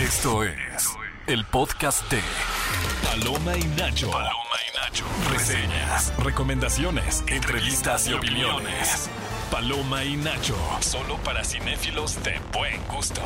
[0.00, 0.96] Esto es
[1.26, 2.22] el podcast de
[3.04, 4.10] Paloma y Nacho.
[4.10, 4.32] Paloma
[4.66, 5.04] y Nacho.
[5.30, 9.10] Reseñas, recomendaciones, entrevistas y opiniones.
[9.50, 10.56] Paloma y Nacho.
[10.80, 13.20] Solo para cinéfilos de buen gusto.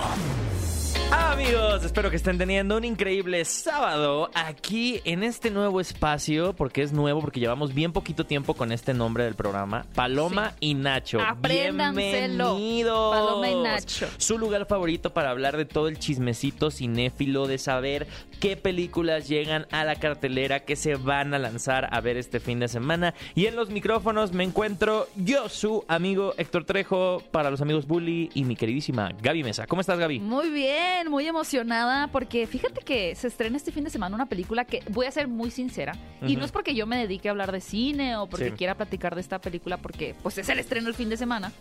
[1.11, 6.93] Amigos, espero que estén teniendo un increíble sábado aquí en este nuevo espacio, porque es
[6.93, 10.57] nuevo, porque llevamos bien poquito tiempo con este nombre del programa, Paloma Sí.
[10.61, 11.21] y Nacho.
[11.21, 12.57] Apréndanselo.
[12.57, 13.15] Bienvenidos.
[13.17, 14.09] Paloma y Nacho.
[14.17, 18.07] Su lugar favorito para hablar de todo el chismecito cinéfilo, de saber
[18.41, 22.59] qué películas llegan a la cartelera, que se van a lanzar a ver este fin
[22.61, 23.15] de semana.
[23.35, 28.31] Y en los micrófonos me encuentro yo, su amigo Héctor Trejo, para los amigos Bully
[28.35, 29.67] y mi queridísima Gaby Mesa.
[29.67, 30.21] ¿Cómo estás, Gaby?
[30.21, 34.65] Muy bien, muy emocionada porque fíjate que se estrena este fin de semana una película
[34.65, 35.95] que voy a ser muy sincera
[36.27, 38.53] y no es porque yo me dedique a hablar de cine o porque Sí.
[38.53, 41.53] quiera platicar de esta película porque pues es el estreno el fin de semana.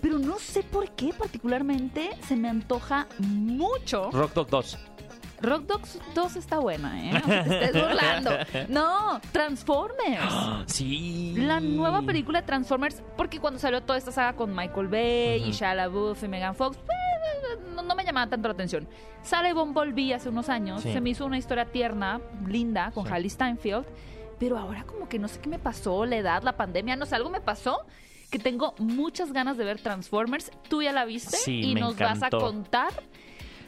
[0.00, 4.10] Pero no sé por qué particularmente se me antoja mucho.
[4.10, 4.78] Rock Dog 2.
[5.40, 7.12] Rock Dogs 2 está buena, ¿eh?
[7.12, 8.30] No te estés burlando.
[8.68, 10.32] No, Transformers.
[10.66, 11.34] Sí.
[11.36, 15.52] La nueva película de Transformers, porque cuando salió toda esta saga con Michael Bay y.
[15.52, 16.80] Shia LaBeouf y Megan Fox, eh,
[17.74, 18.88] no, no me llamaba tanto la atención.
[19.22, 20.92] Sale Bumblebee hace unos años, Sí.
[20.92, 23.12] se me hizo una historia tierna, linda, con Sí.
[23.12, 23.84] Hailey Steinfeld,
[24.38, 27.14] pero ahora como que no sé qué me pasó, la edad, la pandemia, no sé,
[27.16, 27.80] algo me pasó
[28.30, 30.50] que tengo muchas ganas de ver Transformers.
[30.68, 32.92] Tú ya la viste Sí, y nos vas a contar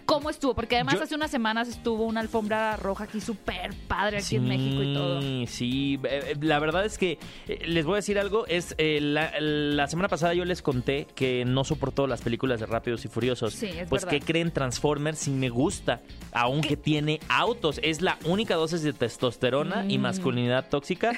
[0.07, 4.19] cómo estuvo, porque además Yo- hace unas semanas estuvo una alfombra roja aquí súper padre
[4.19, 5.21] aquí en México y todo.
[5.47, 7.19] Sí, eh, eh, la verdad es que
[7.49, 8.47] eh, les voy a decir algo.
[8.47, 12.67] Es eh, la, la semana pasada yo les conté que no soportó las películas de
[12.67, 13.53] Rápidos y Furiosos.
[13.55, 14.19] Sí, es pues verdad.
[14.19, 16.01] que creen Transformers si me gusta,
[16.33, 17.81] aunque tiene autos.
[17.83, 20.03] Es la única dosis de testosterona y Mm.
[20.03, 21.13] masculinidad tóxica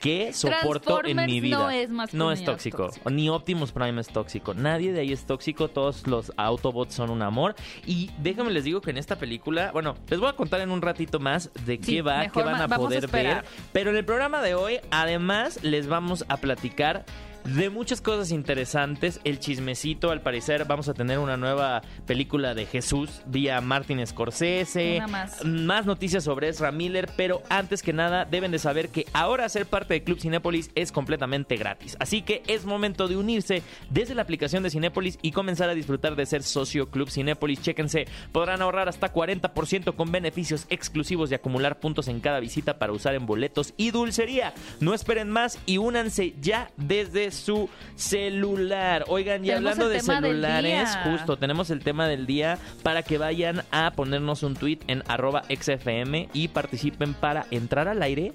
[0.00, 1.56] que soporto en mi vida.
[1.58, 2.76] no es No es tóxico.
[2.88, 3.08] tóxica.
[3.10, 4.52] Ni Optimus Prime es tóxico.
[4.52, 5.68] Nadie de ahí es tóxico.
[5.68, 7.54] Todos los Autobots son un amor.
[7.86, 10.82] Y déjame les digo que en esta película, bueno, les voy a contar en un
[10.82, 13.44] ratito más de qué Sí, va, qué van a poder ver.
[13.72, 17.04] Pero en el programa de hoy, además, les vamos a platicar
[17.44, 19.20] de muchas cosas interesantes.
[19.24, 24.96] El chismecito, al parecer, vamos a tener una nueva película de Jesús vía Martin Scorsese.
[24.96, 25.44] Una más.
[25.44, 29.66] Más noticias sobre Ezra Miller, pero antes que nada deben de saber que ahora ser
[29.66, 31.96] parte de Club Cinépolis es completamente gratis.
[32.00, 36.16] Así que es momento de unirse desde la aplicación de Cinépolis y comenzar a disfrutar
[36.16, 37.60] de ser socio Club Cinépolis.
[37.60, 42.92] Chéquense, podrán ahorrar hasta 40% con beneficios exclusivos y acumular puntos en cada visita para
[42.92, 44.54] usar en boletos y dulcería.
[44.80, 49.04] No esperen más y únanse ya desde su celular.
[49.08, 53.90] Oigan, y hablando de celulares, justo tenemos el tema del día para que vayan a
[53.92, 58.32] ponernos un tweet en arroba XFM y participen para entrar al aire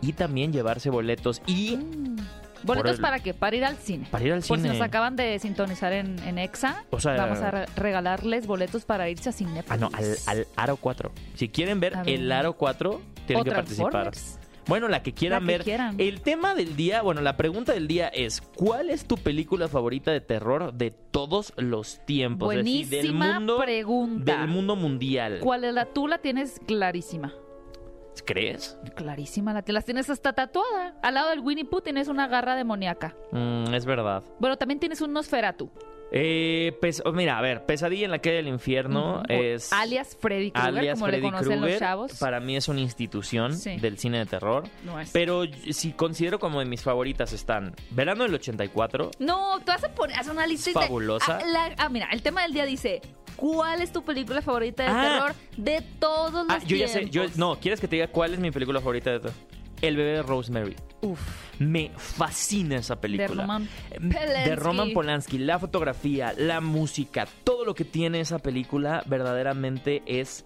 [0.00, 1.78] y también llevarse boletos y
[2.62, 3.32] ¿Boletos el- para qué?
[3.34, 4.08] Para ir al cine.
[4.10, 4.68] para ir al cine.
[4.68, 9.08] nos acaban de sintonizar en, en EXA, O sea, vamos a re- regalarles boletos para
[9.08, 9.62] irse a cine.
[9.68, 11.12] Ah, no, al, al Aro 4.
[11.34, 14.10] Si quieren ver el Aro 4, tienen que participar.
[14.68, 15.64] Bueno, la que quieran La que ver.
[15.64, 15.94] quieran.
[15.98, 20.10] El tema del día, bueno, la pregunta del día es: ¿Cuál es tu película favorita
[20.10, 22.48] de terror de todos los tiempos?
[22.50, 24.38] Decir, Buenísima del mundo, pregunta.
[24.38, 25.38] Del mundo mundial.
[25.40, 25.86] ¿Cuál es la?
[25.86, 27.32] Tú la tienes clarísima.
[28.24, 28.78] ¿Crees?
[28.94, 30.96] Clarísima, la, las tienes hasta tatuada.
[31.02, 33.14] Al lado del Winnie Pooh tienes una garra demoníaca.
[33.30, 34.24] Mm, es verdad.
[34.40, 35.70] Bueno, también tienes un Nosferatu.
[36.12, 36.72] Eh,
[37.12, 39.72] mira, a ver, Pesadilla en la calle del infierno es.
[39.72, 41.78] Alias Freddy Krueger, alias como le Freddy conocen los Krueger.
[41.80, 42.12] chavos.
[42.18, 43.76] Para mí es una institución Sí.
[43.78, 44.64] del cine de terror.
[44.84, 45.10] No es.
[45.10, 49.10] Pero si considero como de mis favoritas están Verano del 84.
[49.18, 50.70] No, tú vas a poner haz una lista.
[50.72, 51.38] Fabulosa.
[51.38, 53.00] Ah, la- ah, mira, el tema del día dice:
[53.36, 55.02] ¿Cuál es tu película favorita de Ah.
[55.02, 57.36] terror de todos los Ah, yo ya sé, yo tiempos?
[57.36, 59.32] no, ¿quieres que te diga cuál es mi película favorita de todo?
[59.82, 60.76] El bebé de Rosemary.
[61.02, 61.20] Uf,
[61.58, 63.28] Me fascina esa película.
[63.28, 64.48] de Roman Eh, Polanski.
[64.50, 70.44] De Roman Polanski, la fotografía, la música, todo lo que tiene esa película verdaderamente es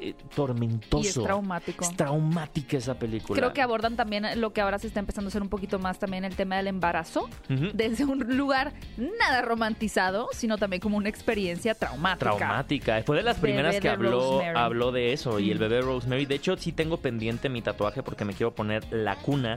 [0.00, 1.04] eh, tormentoso.
[1.04, 1.84] Y es traumático.
[1.84, 3.38] Es traumática esa película.
[3.38, 5.98] Creo que abordan también lo que ahora se está empezando a hacer un poquito más
[5.98, 7.28] también el tema del embarazo,
[7.74, 12.36] desde un lugar nada romantizado, sino también como una experiencia traumática.
[12.36, 13.02] Traumática.
[13.04, 14.58] Fue de las Bebé primeras que habló, Rosemary.
[14.58, 15.38] habló de eso.
[15.38, 16.26] Y el bebé Rosemary.
[16.26, 19.56] De hecho, sí tengo pendiente mi tatuaje porque me quiero poner la cuna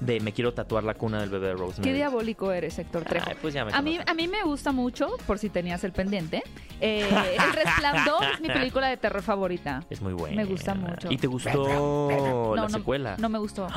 [0.00, 1.82] de me quiero tatuar la cuna del bebé de Rosemary.
[1.82, 3.26] Qué diabólico eres, Héctor Trejo.
[3.28, 5.92] Ay, pues ya me A mí, a mí me gusta mucho, por si tenías el
[5.92, 6.42] pendiente,
[6.80, 7.08] eh,
[7.38, 9.84] El Resplandor es mi película de terror favorita.
[9.90, 10.36] Es muy buena.
[10.36, 11.08] Me gusta mucho.
[11.10, 13.16] ¿Y te gustó la no, secuela?
[13.18, 13.68] No me gustó.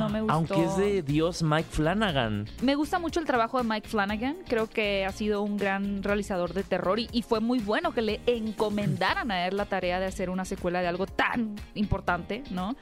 [0.00, 0.32] No me gustó.
[0.32, 2.46] Aunque es de Dios Mike Flanagan.
[2.62, 4.36] Me gusta mucho el trabajo de Mike Flanagan.
[4.48, 8.00] Creo que ha sido un gran realizador de terror y, y fue muy bueno que
[8.00, 12.76] le encomendaran a él la tarea de hacer una secuela de algo tan importante, ¿no?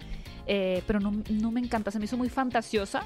[0.51, 3.03] Eh, pero no, no me encanta, se me hizo muy fantasiosa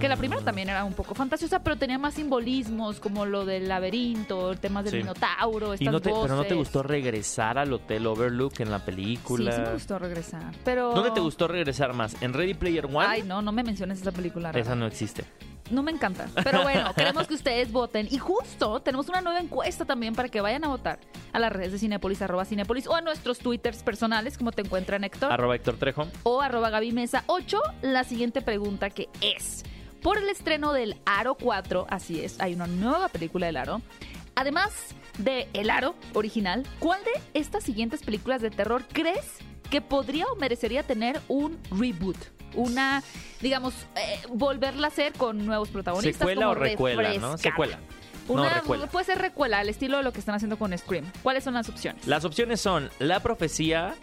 [0.00, 0.44] Que la primera Mm.
[0.44, 4.82] también era un poco fantasiosa, pero tenía más simbolismos, como lo del laberinto, el tema
[4.82, 4.98] del Sí.
[4.98, 8.84] minotauro, estas ¿Y no te, pero no te gustó regresar al Hotel Overlook en la
[8.84, 9.50] película?
[9.50, 10.92] Sí, sí me gustó regresar, pero...
[10.92, 12.20] ¿Dónde te gustó regresar más?
[12.20, 12.98] ¿En Ready Player One?
[13.08, 14.52] Ay, no, no me menciones esa película.
[14.52, 14.60] rara.
[14.60, 15.24] Esa no existe.
[15.70, 16.26] No me encanta.
[16.42, 18.08] Pero bueno, queremos que ustedes voten.
[18.10, 20.98] Y justo tenemos una nueva encuesta también para que vayan a votar
[21.32, 25.04] a las redes de Cinepolis, arroba Cinepolis, o a nuestros twitters personales, como te encuentran
[25.04, 26.08] Héctor, Arroba Héctor Trejo.
[26.22, 27.60] o arroba Gaby Mesa 8.
[27.82, 29.64] La siguiente pregunta que es,
[30.02, 33.82] por el estreno del Aro 4, así es, hay una nueva película del Aro,
[34.34, 34.72] además
[35.18, 39.26] de El Aro original, ¿cuál de estas siguientes películas de terror crees
[39.70, 42.16] que podría o merecería tener un reboot?
[42.54, 43.02] Una,
[43.40, 46.16] digamos, eh, volverla a hacer con nuevos protagonistas.
[46.18, 47.38] ¿Secuela como o recuela, no?
[47.38, 47.78] Secuela.
[48.28, 48.86] Una, no, recuela.
[48.86, 51.10] Puede ser recuela, al estilo de lo que están haciendo con Scream.
[51.22, 52.06] ¿Cuáles son las opciones?
[52.06, 53.94] Las opciones son La Profecía,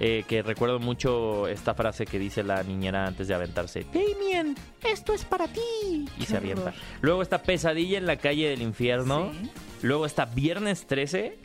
[0.00, 3.86] eh, que recuerdo mucho esta frase que dice la niñera antes de aventarse.
[3.92, 6.08] Damien, esto es para ti.
[6.18, 6.74] Y se avienta.
[7.00, 9.30] Luego está Pesadilla en la calle del infierno.
[9.32, 9.50] Sí.
[9.82, 11.38] Luego está Viernes 13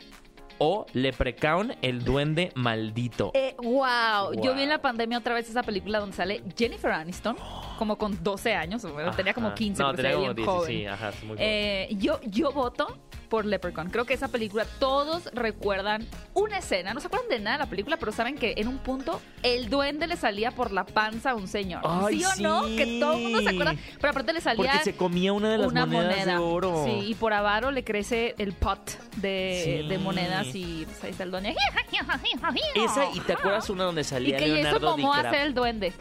[0.58, 3.30] o Leprechaun, el duende maldito.
[3.34, 4.32] Eh, wow.
[4.34, 4.54] Yo Wow.
[4.54, 7.36] vi en la pandemia otra vez esa película donde sale Jennifer Aniston,
[7.78, 9.54] como con 12 años, o bueno, tenía como Ajá.
[9.56, 10.70] 15, No, tenía como veía bien 10, joven.
[10.72, 11.36] sí, ajá, es muy.
[11.38, 12.86] Eh, yo, yo voto
[13.28, 13.90] por Leprechaun.
[13.90, 17.70] Creo que esa película, todos recuerdan una escena, no se acuerdan de nada de la
[17.70, 21.34] película, pero saben que en un punto el duende le salía por la panza a
[21.34, 21.82] un señor.
[21.84, 22.62] Ay, ¿Sí o no?
[22.76, 23.74] Que todo el mundo se acuerda.
[24.00, 26.32] Pero aparte le salía Porque se comía una de las una monedas moneda.
[26.32, 26.84] de oro.
[26.86, 28.80] Sí, y por avaro le crece el pot
[29.16, 29.88] de, Sí.
[29.88, 31.54] de monedas y pues, ahí está el duende.
[32.74, 35.30] Esa, y te acuerdas una donde Y salía que Jason Leonardo Momoa DiCaprio.
[35.40, 35.92] hace el duende.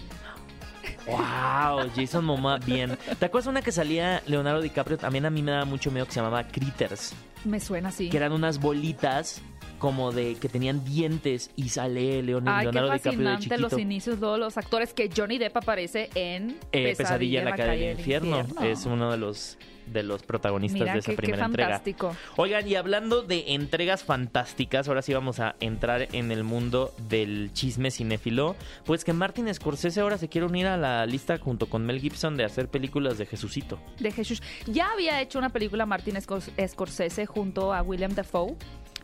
[1.08, 2.98] Wow, Jason Momoa, bien.
[3.20, 4.98] ¿Te acuerdas una que salía Leonardo DiCaprio?
[4.98, 8.10] También a mí me daba mucho miedo que se llamaba Critters, Me suena así.
[8.10, 9.42] que eran unas bolitas
[9.86, 13.70] como de que tenían dientes y sale Leon- Ay, qué Leonardo DiCaprio de fascinante los
[13.70, 13.80] chiquito.
[13.80, 18.00] inicios, todos los actores que Johnny Depp aparece en Eh, Pesadilla en la calle del
[18.00, 18.44] infierno.
[18.64, 21.70] Es uno de los de los protagonistas Mira, de esa qué, qué primera entrega.
[21.70, 22.16] fantástico.
[22.38, 27.52] Oigan, y hablando de entregas fantásticas, ahora sí vamos a entrar en el mundo del
[27.54, 28.56] chisme cinéfilo.
[28.86, 32.36] Pues que Martin Scorsese ahora se quiere unir a la lista junto con Mel Gibson
[32.36, 33.78] de hacer películas de Jesucito.
[34.00, 34.42] De Jesús.
[34.66, 38.56] Ya había hecho una película Martin Scor- Scorsese junto a William Dafoe,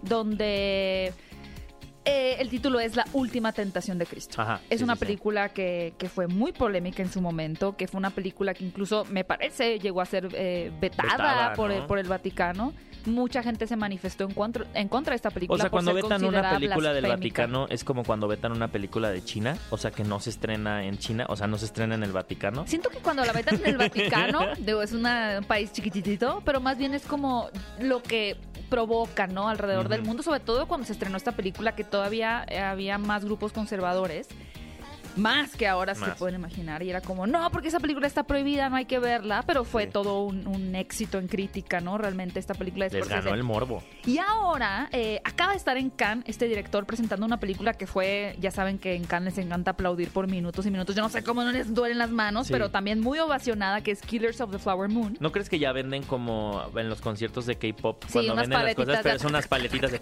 [0.01, 1.13] donde
[2.05, 4.41] eh, el título es La última tentación de Cristo.
[4.41, 5.05] Ajá, Es sí, una sí, sí.
[5.05, 9.05] película que, que fue muy polémica en su momento, que fue una película que incluso,
[9.05, 11.75] me parece, llegó a ser eh, vetada, Vetada, por, ¿no?
[11.75, 12.73] el, por el Vaticano.
[13.05, 15.55] Mucha gente se manifestó en contra, en contra de esta película.
[15.55, 17.07] O sea, por cuando ser vetan una película del.
[17.07, 20.85] Vaticano es como cuando vetan una película de China, o sea, que no se estrena
[20.85, 22.67] en China, o sea, no se estrena en el Vaticano.
[22.67, 26.59] Siento que cuando la vetan en el Vaticano, digo, es una- un país chiquititito, pero
[26.61, 27.49] más bien es como
[27.79, 28.37] lo que
[28.69, 29.49] provoca, ¿no?
[29.49, 33.51] Alrededor del mundo, sobre todo cuando se estrenó esta película, que todavía había más grupos
[33.51, 34.27] conservadores.
[35.17, 36.83] Más que ahora se pueden imaginar.
[36.83, 39.43] Y era como, no, porque esa película está prohibida, no hay que verla.
[39.45, 39.89] Pero fue Sí.
[39.91, 41.97] todo un, un éxito en crítica, ¿no?
[41.97, 43.83] Realmente esta película de Les ganó el morbo.
[44.05, 48.35] Y ahora eh, acaba de estar en Cannes este director presentando una película que fue,
[48.39, 50.95] ya saben que en Cannes les encanta aplaudir por minutos y minutos.
[50.95, 52.53] Yo no sé cómo no les duelen las manos, Sí.
[52.53, 55.17] pero también muy ovacionada, que es Killers of the Flower Moon.
[55.19, 58.99] ¿No crees que ya venden como en los conciertos de K-pop cuando venden las cosas,
[59.03, 59.99] pero son unas paletitas de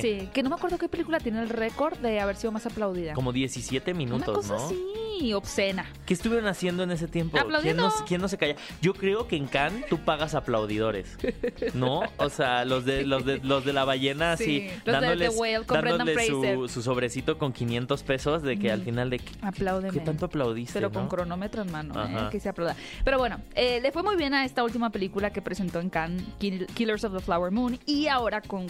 [0.00, 0.28] Sí.
[0.32, 3.14] que no me acuerdo qué película tiene el récord de haber sido más aplaudida.
[3.14, 4.66] como 17 una minutos, cosa ¿no?
[4.66, 5.86] así, obscena.
[6.06, 7.36] ¿Qué estuvieron haciendo en ese tiempo?
[7.62, 8.56] ¿Quién no, quién no se calla?
[8.80, 11.16] Yo creo que en Cannes tú pagas aplaudidores,
[11.74, 12.02] ¿no?
[12.18, 15.30] O sea, los de los de, los de la ballena Sí, así, los de dándoles,
[15.34, 18.84] The Whale con Brendan dándole su, su sobrecito con 500 pesos de que al Mm.
[18.84, 19.18] final de...
[19.18, 19.92] ¿Qué, Apláudeme.
[19.92, 21.08] qué tanto aplaudiste, Pero con no?
[21.08, 22.28] cronómetro en mano, ¿eh?
[22.30, 22.76] Que se aplauda.
[23.04, 26.22] Pero bueno, eh, le fue muy bien a esta última película que presentó en Cannes,
[26.38, 28.66] Kill- Killers of the Flower Moon, y ahora con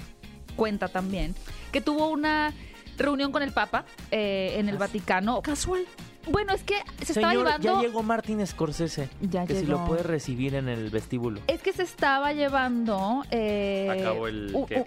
[0.58, 1.34] cuenta también
[1.72, 2.52] que tuvo una
[2.98, 5.40] reunión con el Papa eh, en el Cas- Vaticano.
[5.40, 5.84] Casual.
[6.30, 7.80] Bueno, es que se estaba Señor, llevando...
[7.80, 9.08] ya llegó Martin Scorsese.
[9.22, 9.78] Ya que si llegó.
[9.78, 11.40] lo puede recibir en el vestíbulo.
[11.46, 14.04] Es que se estaba llevando eh,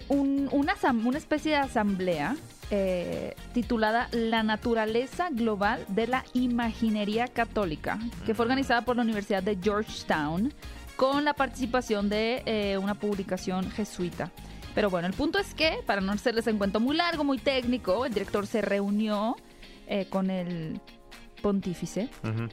[0.08, 2.36] un- una, una especie de asamblea
[2.70, 9.42] eh, titulada La naturaleza global de la imaginería católica, que fue organizada por la Universidad
[9.42, 10.52] de Georgetown
[10.96, 14.30] con la participación de eh, una publicación jesuita.
[14.74, 18.06] Pero bueno, el punto es que, para no hacerles en cuento muy largo, muy técnico,
[18.06, 19.36] el director se reunió
[19.86, 20.80] eh, con el
[21.42, 22.08] pontífice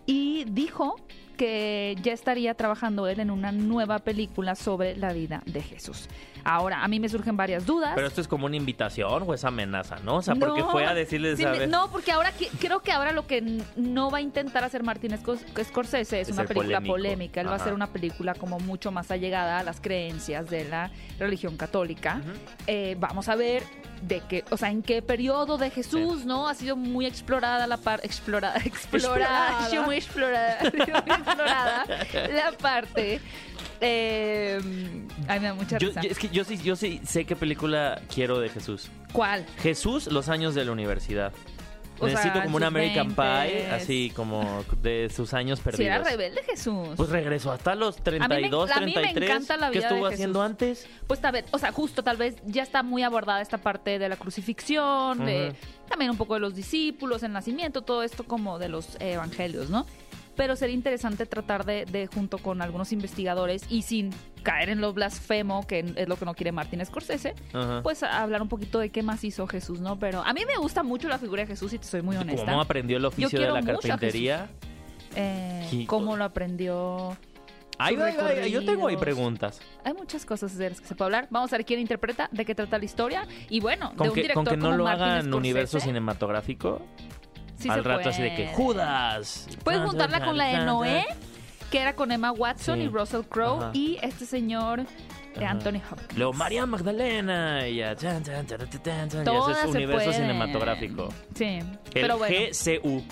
[0.06, 0.96] y dijo
[1.38, 6.10] que ya estaría trabajando él en una nueva película sobre la vida de Jesús.
[6.44, 7.92] Ahora, a mí me surgen varias dudas.
[7.96, 10.18] Pero esto es como una invitación o es amenaza, ¿no?
[10.18, 13.12] O sea, porque fue a decirles, me- ver, no, porque ahora que- creo que ahora
[13.12, 16.94] lo que no va a intentar hacer Martín Scor- Scorsese es, Es una película polémico.
[16.96, 17.42] polémica.
[17.42, 20.92] Él va a hacer una película como mucho más allegada a las creencias de la
[21.20, 22.22] religión católica.
[22.68, 23.64] Eh, vamos a ver
[24.02, 26.48] de qué, o sea, en qué periodo de Jesús, ¿no?
[26.48, 29.60] Ha sido muy explorada la parte, explorada, explorada, Explorada.
[29.60, 31.86] ha sido muy explorada, explorada
[32.34, 33.20] la parte.
[33.82, 34.60] Eh,
[35.28, 36.02] ay, me da mucha Yo- risa.
[36.02, 38.90] yo- es que yo sí, yo sí sé qué película quiero de Jesús.
[39.14, 39.46] ¿Cuál?
[39.62, 41.32] Jesús, los años de la universidad.
[42.02, 43.72] O sea, Necesito como un sus American Pie, 20s.
[43.74, 45.80] así como de sus años perdidos.
[45.80, 46.88] Si era rebelde Jesús.
[46.96, 49.30] Pues regresó hasta los 32, a mí me 33.
[49.30, 50.14] encanta la ¿Qué vida de estuvo Jesús.
[50.14, 50.88] haciendo antes?
[51.08, 54.08] Pues tal vez, o sea, justo tal vez ya está muy abordada esta parte de
[54.08, 55.58] la crucifixión, de Ujú.
[55.90, 59.86] también un poco de los discípulos, el nacimiento, todo esto como de los evangelios, ¿no?
[60.40, 64.94] Pero sería interesante tratar de, de, junto con algunos investigadores y sin caer en lo
[64.94, 67.82] blasfemo, que es lo que no quiere Martín Scorsese, Ajá.
[67.84, 70.00] pues hablar un poquito de qué más hizo Jesús, ¿no?
[70.00, 72.46] Pero a mí me gusta mucho la figura de Jesús y te soy muy honesta.
[72.46, 74.50] ¿Cómo aprendió el oficio de la carpintería?
[75.14, 77.18] Eh, ¿Cómo lo aprendió?
[77.78, 79.60] Ay, ay, ay, yo tengo ahí preguntas.
[79.84, 81.28] Hay muchas cosas de las que se puede hablar.
[81.32, 83.28] Vamos a ver quién interpreta, de qué trata la historia.
[83.50, 85.38] Y bueno, de Con un que, director con que no como lo Martin hagan Scorsese,
[85.38, 86.82] universo cinematográfico.
[87.60, 88.56] Sí al se rato así de que puede.
[88.56, 89.48] Judas.
[89.64, 91.06] Puedes juntarla con la de Noé,
[91.72, 92.86] que era con Emma Watson Sí.
[92.86, 93.72] y Russell Crowe, Ajá.
[93.74, 94.86] y este señor
[95.38, 95.46] de.
[95.52, 96.18] Anthony Hopkins.
[96.18, 97.96] Luego María Magdalena y ya.
[97.96, 98.46] chan, chan,
[99.52, 100.22] eso es universo pueden.
[100.22, 101.10] cinematográfico.
[101.36, 102.36] Sí, El pero bueno.
[102.52, 103.04] GCU.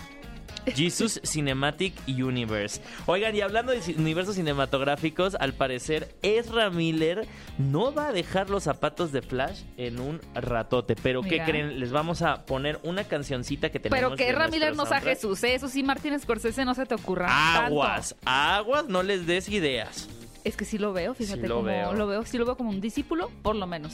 [0.75, 2.81] Jesus Cinematic Universe.
[3.05, 8.63] Oigan, y hablando de universos cinematográficos, al parecer Ezra Miller no va a dejar los
[8.63, 10.95] zapatos de Flash en un ratote.
[10.95, 11.79] Pero ¿qué creen?
[11.79, 13.99] Les vamos a poner una cancioncita que tenemos.
[13.99, 14.97] Pero que Ezra Miller no sea.
[15.07, 15.55] Jesús, ¿eh?
[15.55, 17.65] eso sí, Martín Scorsese no se te ocurra.
[17.65, 18.23] Aguas, tanto.
[18.25, 20.09] aguas, no les des ideas.
[20.43, 21.93] Es que sí lo veo, fíjate Sí lo como veo.
[21.93, 23.93] lo veo, sí lo veo como un discípulo, por lo menos.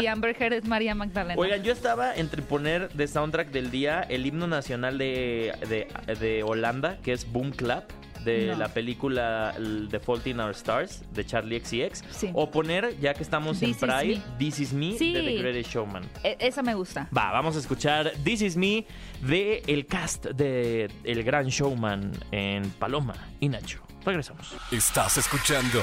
[0.00, 1.40] Y Amber Heard es María Magdalena.
[1.40, 6.42] Oigan, yo estaba entre poner de soundtrack del día el himno nacional de, de, de
[6.42, 7.90] Holanda, que es Boom Clap,
[8.24, 8.56] de No.
[8.58, 12.02] la película el- The Fault in Our Stars, de Charlie XCX.
[12.10, 12.30] Sí.
[12.34, 14.20] O poner, ya que estamos This en Pride.
[14.38, 15.12] This Is Me, Sí.
[15.12, 16.02] de The Greatest Showman.
[16.24, 17.08] E- esa me gusta.
[17.16, 18.84] Va, vamos a escuchar This Is Me
[19.22, 23.85] de el cast de El Gran Showman en Paloma y Nacho.
[24.06, 24.54] Regresamos.
[24.70, 25.82] Estás escuchando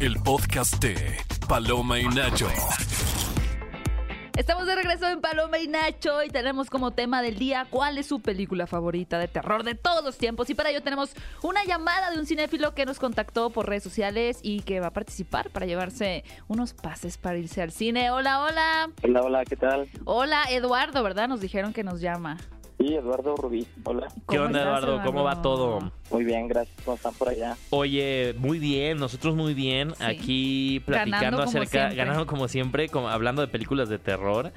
[0.00, 1.16] el podcast de
[1.48, 2.48] Paloma y Nacho.
[4.36, 8.06] Estamos de regreso en Paloma y Nacho y tenemos como tema del día cuál es
[8.06, 10.50] su película favorita de terror de todos los tiempos.
[10.50, 14.40] Y para ello tenemos una llamada de un cinéfilo que nos contactó por redes sociales
[14.42, 18.10] y que va a participar para llevarse unos pases para irse al cine.
[18.10, 18.90] Hola, hola.
[19.04, 19.88] Hola, hola, ¿qué tal?
[20.06, 21.28] Hola, Eduardo, ¿verdad?
[21.28, 22.36] Nos dijeron que nos llama.
[22.80, 23.66] Sí, Eduardo Rubí.
[23.84, 24.08] Hola.
[24.08, 25.04] ¿Qué ¿Cómo onda, estás, Eduardo?
[25.04, 25.92] ¿Cómo va todo?
[26.10, 26.74] Muy bien, gracias.
[26.82, 27.54] ¿Cómo están por allá?
[27.68, 30.02] Oye, muy bien, nosotros muy bien, Sí.
[30.02, 34.52] aquí platicando Ganando acerca, ganando como siempre, como hablando de películas de terror.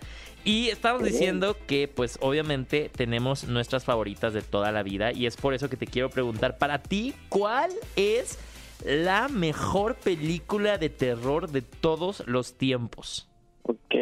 [0.45, 1.09] Y estamos Sí.
[1.11, 5.11] diciendo que, pues, obviamente tenemos nuestras favoritas de toda la vida.
[5.11, 8.39] Y es por eso que te quiero preguntar, para ti, ¿cuál es
[8.85, 13.27] la mejor película de terror de todos los tiempos?
[13.63, 13.95] Ok,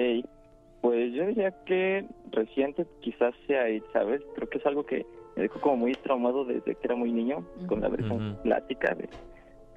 [0.81, 4.21] pues yo diría que reciente quizás sea It, ¿sabes?
[4.35, 7.45] Creo que es algo que me dejó como muy traumado desde que era muy niño,
[7.67, 9.07] con la versión clásica de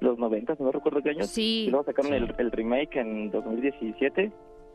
[0.01, 1.23] los 90, no recuerdo qué año.
[1.23, 1.65] Sí.
[1.67, 2.17] Y luego sacaron Sí.
[2.17, 4.31] el, el remake en 2017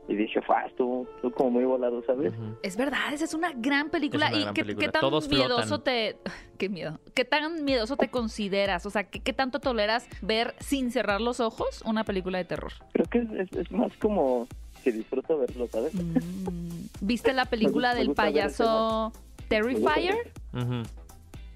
[0.09, 0.65] y dije, ¡fua!
[0.67, 2.33] Estuvo, estuvo como muy volado, ¿sabes?
[2.63, 4.29] Es verdad, esa es una gran película.
[4.29, 4.87] Una ¿Y gran qué, película.
[4.87, 5.85] qué tan Todos miedoso flotan.
[5.85, 6.17] te...
[6.59, 6.99] Qué miedo.
[7.15, 8.85] ¿Qué tan miedoso te consideras?
[8.87, 12.73] O sea, ¿qué, qué tanto toleras ver sin cerrar los ojos una película de terror?
[12.93, 14.47] Creo que es, es- es más como
[14.85, 15.95] que disfruto verlo, ¿sabes?
[15.95, 19.13] Mm, ¿Viste la película Me del payaso
[19.49, 20.33] Terrifier?
[20.53, 20.83] Ujú.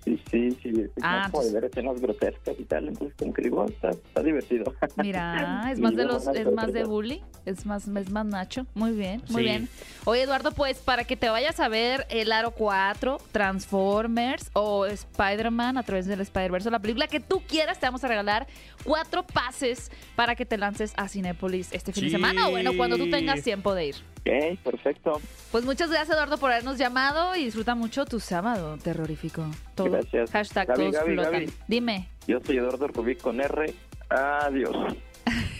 [0.04, 0.68] Sí, sí, sí.
[0.80, 2.88] Es Ah, más entonces- ver escenas grotescas y tal.
[2.88, 4.74] Entonces, como que digo, está, está divertido.
[4.96, 8.66] Mira, es más de los, es más de bully, es más, es más Nacho.
[8.74, 9.48] Muy bien, muy Sí.
[9.48, 9.68] bien.
[10.04, 15.78] Oye, Eduardo, pues para que te vayas a ver El Aro 4, Transformers o Spider-Man
[15.78, 18.46] a través del Spider-Verse, o la película que tú quieras, te vamos a regalar
[18.84, 22.96] cuatro pases para que te lances a Cinépolis este fin de semana o bueno, cuando
[22.98, 23.94] tú tengas tiempo de ir.
[24.26, 25.20] Ok, perfecto.
[25.52, 29.46] Pues muchas gracias, Eduardo, por habernos llamado y disfruta mucho tu sábado terrorífico.
[29.74, 29.90] Todo.
[29.90, 30.30] Gracias.
[30.30, 31.32] Hashtag Gaby, todos Gaby, flotan.
[31.32, 31.52] Gaby.
[31.68, 33.74] Dime, Yo soy Eduardo Rubí con R.
[34.08, 34.96] Adiós.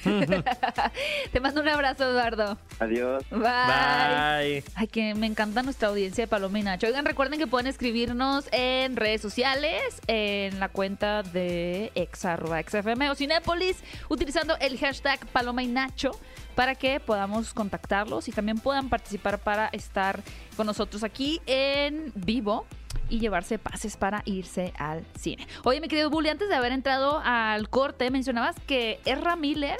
[1.33, 2.59] te mando un abrazo, Eduardo.
[2.78, 3.25] Adiós.
[3.30, 3.40] Bye.
[3.40, 4.64] Bye.
[4.75, 6.87] Ay, que me encanta nuestra audiencia de Paloma y Nacho.
[6.87, 13.11] Oigan, recuerden que pueden escribirnos en redes sociales, en la cuenta de ex, arroba, XFM
[13.11, 16.12] o Cinépolis, utilizando el hashtag Paloma y Nacho
[16.54, 20.23] para que podamos contactarlos y también puedan participar para estar
[20.56, 22.66] con nosotros aquí en vivo
[23.08, 25.46] y llevarse pases para irse al cine.
[25.64, 29.78] Oye, mi querido Bully, antes de haber entrado al corte, mencionabas que Erra Miller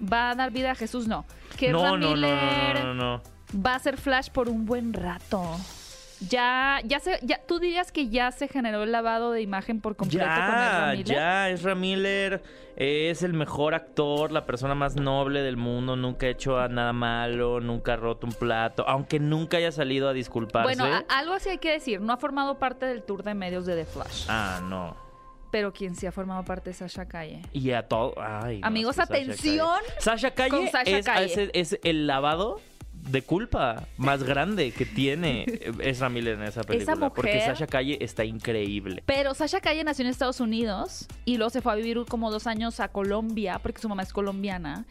[0.00, 1.06] va a dar vida a Jesús.
[1.08, 1.24] No,
[1.56, 3.22] que No, Ezra no, Miller no, no, no.
[3.58, 5.42] va a ser Flash por un buen rato.
[6.28, 9.96] Ya, ya se, ya, tú dirías que ya se generó el lavado de imagen por
[9.96, 11.16] completo con Ezra Ya, Miller?
[11.16, 12.42] ya, Ezra Miller
[12.76, 17.60] es el mejor actor, la persona más noble del mundo, nunca ha hecho nada malo,
[17.60, 20.74] nunca ha roto un plato, aunque nunca haya salido a disculparse.
[20.76, 23.64] Bueno, a- algo así hay que decir, no ha formado parte del tour de medios
[23.66, 24.96] de The Flash, Ah, no.
[25.50, 27.42] pero quien sí ha formado parte es Sasha Calle.
[27.52, 28.14] Y a todo.
[28.18, 31.50] Ay, no, Amigos, es que Sasha atención Calle- Sasha Calle, con Sasha es, Calle.
[31.54, 32.60] es- es el lavado
[33.10, 35.44] de culpa más grande que tiene
[35.80, 37.10] Ezra Miller en esa película.
[37.10, 39.02] porque mujer- Sasha Calle está increíble.
[39.06, 42.46] Pero Sasha Calle nació en Estados Unidos y luego se fue a vivir como dos
[42.46, 44.84] años a Colombia, porque su mamá es colombiana,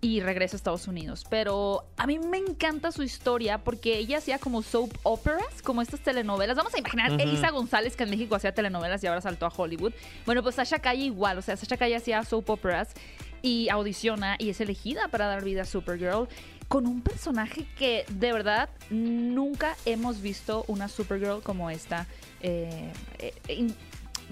[0.00, 1.24] y regresa a Estados Unidos.
[1.30, 6.00] Pero a mí me encanta su historia porque ella hacía como soap operas, como estas
[6.00, 6.56] telenovelas.
[6.58, 7.22] Vamos a imaginar Ujú.
[7.22, 9.94] Elisa González, que en México hacía telenovelas y ahora saltó a Hollywood.
[10.26, 12.92] Bueno, pues Sasha Calle igual, o sea, Sasha Calle hacía soap operas
[13.40, 16.28] y audiciona y es elegida para dar vida a Supergirl
[16.68, 22.06] con un personaje que de verdad nunca hemos visto una Supergirl como esta
[22.40, 23.74] eh, eh, in-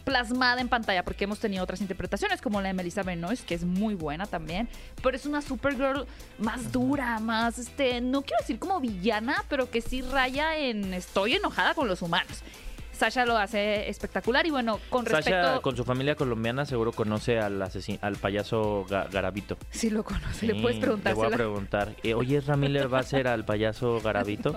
[0.05, 3.65] plasmada en pantalla porque hemos tenido otras interpretaciones como la de Melissa Benoist que es
[3.65, 4.69] muy buena también
[5.03, 6.07] pero es una Supergirl
[6.39, 11.35] más dura más este no quiero decir como villana pero que sí raya en estoy
[11.35, 12.39] enojada con los humanos
[12.93, 17.39] Sasha lo hace espectacular y bueno con respecto Sasha, con su familia colombiana, seguro conoce
[17.41, 19.57] al payaso Ga- Garabito.
[19.71, 21.97] sí lo conoce le puedes preguntar Le voy a preguntar.
[22.03, 24.55] eh, Oye, Miller va a ser al payaso Garabito.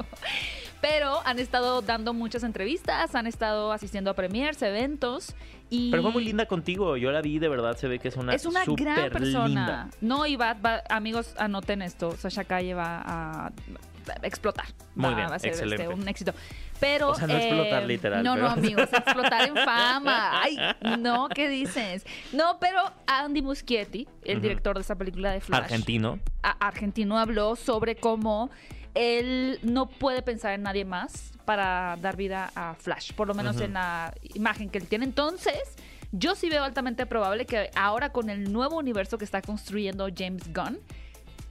[0.82, 5.34] Pero han estado dando muchas entrevistas, han estado asistiendo a premiers, eventos
[5.72, 6.96] y Pero fue muy linda contigo.
[6.98, 9.48] Yo la vi, de verdad, se ve que es una es una gran persona.
[9.48, 9.90] linda.
[10.02, 13.52] No, y va, va- amigos, anoten esto, Sasha Calle va a
[14.24, 14.66] explotar.
[14.96, 15.94] Muy Va- bien, va a ser este, excelente.
[15.94, 16.34] un éxito.
[16.80, 20.42] Pero O sea, no explotar eh, literal, No, no, pero- amigos, explotar en fama.
[20.44, 20.58] Ay,
[21.00, 22.06] no, ¿qué dices?
[22.34, 26.20] No, pero Andy Muschietti, el director de esa película de Flash, Argentino.
[26.44, 28.50] a- argentino habló sobre cómo
[28.94, 33.60] él no puede pensar en nadie más para dar vida a Flash, por lo menos
[33.62, 35.06] en la imagen que él tiene.
[35.06, 35.60] Entonces,
[36.12, 40.44] yo sí veo altamente probable que ahora con el nuevo universo que está construyendo James
[40.54, 40.80] Gunn,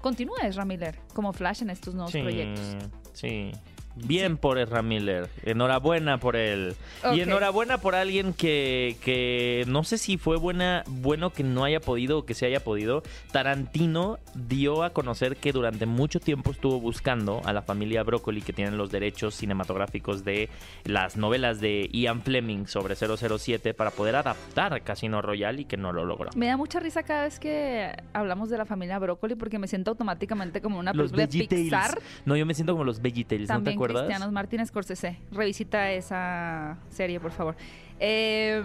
[0.04, 2.76] continúe Ezra Miller como Flash en estos nuevos Sí, proyectos.
[3.14, 3.50] sí.
[3.96, 5.28] Bien por Ezra Miller.
[5.44, 6.74] Enhorabuena por él.
[7.12, 11.80] Y enhorabuena por alguien que, que no sé si fue buena, bueno que no haya
[11.80, 13.02] podido o que se haya podido.
[13.32, 18.52] Tarantino dio a conocer que durante mucho tiempo estuvo buscando a la familia Broccoli que
[18.52, 20.48] tienen los derechos cinematográficos de
[20.84, 25.92] las novelas de Ian Fleming sobre 007 para poder adaptar Casino Royale y que no
[25.92, 26.30] lo logró.
[26.36, 29.92] Me da mucha risa cada vez que hablamos de la familia Broccoli porque me siento
[29.92, 31.62] automáticamente como una Los película de.
[31.62, 31.98] Pixar.
[32.24, 34.06] No, yo me siento como los VeggieTales, ¿no te acuerdas?
[34.06, 35.18] Cristianos Martínez Scorsese.
[35.32, 37.56] Revisita esa serie, por favor.
[38.00, 38.62] Eh,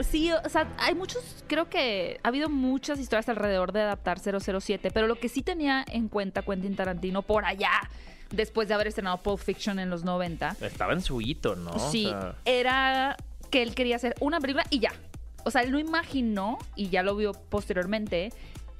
[0.00, 4.90] sí, o sea, hay muchos, creo que ha habido muchas historias alrededor de adaptar 007,
[4.92, 7.70] pero lo que sí tenía en cuenta Quentin Tarantino por allá,
[8.30, 11.70] después de haber estrenado Pulp Fiction en los 90, Estaba en su hito, ¿no?
[11.70, 13.16] O sí, sea, era
[13.50, 14.92] que él quería hacer una película y ya.
[15.44, 18.30] O sea, él no imaginó, y ya lo vio posteriormente,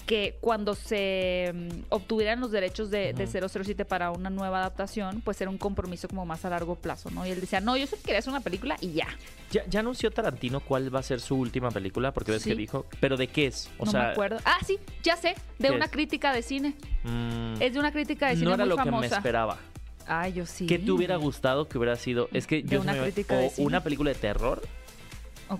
[0.06, 5.40] que cuando se mm, obtuvieran los derechos de, de 007 para una nueva adaptación, pues
[5.40, 7.26] era un compromiso como más a largo plazo, ¿no?
[7.26, 9.06] Y él decía, no, yo solo quería hacer una película y ya.
[9.52, 12.12] ¿Ya, ya anunció Tarantino cuál va a ser su última película?
[12.12, 12.50] Porque ves Sí.
[12.50, 12.86] que dijo.
[13.00, 13.70] ¿Pero de qué es?
[13.78, 14.38] O no sea, me acuerdo.
[14.44, 15.90] Ah, sí, ya sé, de ¿Qué una es?
[15.90, 16.74] crítica de cine.
[17.04, 19.16] mm, Es de una crítica de cine no era muy lo que me famosa.
[19.16, 19.58] esperaba.
[20.06, 20.66] Ay, yo sí.
[20.66, 22.28] ¿Qué te hubiera gustado que hubiera sido?
[22.32, 23.66] Es que De yo una me- crítica o de cine.
[23.68, 24.60] una película de terror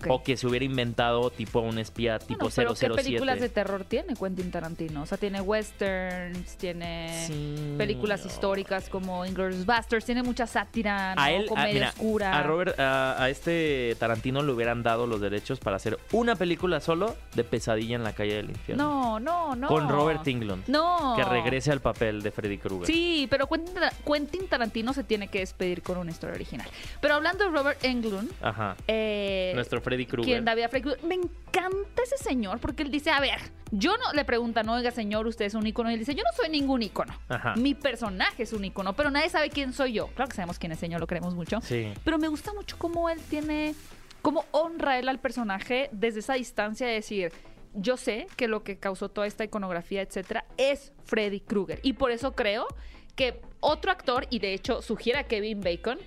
[0.08, 2.94] O que se hubiera inventado tipo un espía tipo Bueno, pero ¿qué 007.
[3.02, 5.02] películas de terror tiene Quentin Tarantino?
[5.02, 8.26] O sea, tiene westerns, tiene Sí, películas no.
[8.30, 11.20] históricas como Inglourious Basterds, tiene mucha sátira, ¿no?
[11.22, 12.38] A él, a, comedia mira, oscura.
[12.38, 16.80] a Robert, a, a este Tarantino le hubieran dado los derechos para hacer una película
[16.80, 18.84] solo de Pesadilla en la calle del infierno.
[18.84, 19.68] No, no, no.
[19.68, 20.64] Con Robert Englund.
[20.68, 21.14] No.
[21.16, 22.86] Que regrese al papel de Freddy Krueger.
[22.86, 26.68] Sí, pero Quentin Tarantino se tiene que despedir con una historia original.
[27.00, 28.76] Pero hablando de Robert Englund, Ajá.
[28.86, 30.32] eh, Nuestro Freddy Krueger.
[30.32, 33.38] quien David Freddy Krueger, me encanta ese señor porque él dice, a ver,
[33.70, 36.36] yo no, le preguntan, oiga señor, usted es un ícono, y él dice, yo no
[36.36, 37.14] soy ningún ícono.
[37.28, 37.54] Ajá.
[37.56, 40.08] Mi personaje es un ícono, pero nadie sabe quién soy yo.
[40.08, 41.60] Claro que sabemos quién es señor, lo queremos mucho.
[41.60, 41.92] Sí.
[42.04, 43.74] Pero me gusta mucho cómo él tiene,
[44.22, 47.32] cómo honra él al personaje desde esa distancia de decir,
[47.74, 51.80] yo sé que lo que causó toda esta iconografía, etcétera, es Freddy Krueger.
[51.82, 52.66] Y por eso creo
[53.14, 55.98] que otro actor, y de hecho sugiere a Kevin Bacon,